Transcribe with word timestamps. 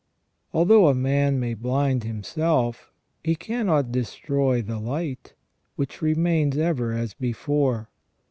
Although 0.51 0.87
a 0.87 0.95
man 0.95 1.39
may 1.39 1.53
blind 1.53 2.03
himself, 2.03 2.91
he 3.23 3.35
cannot 3.35 3.91
destroy 3.91 4.63
the 4.63 4.79
light, 4.79 5.35
which 5.75 6.01
remains 6.01 6.57
ever 6.57 6.91
as 6.91 7.13
before. 7.13 7.87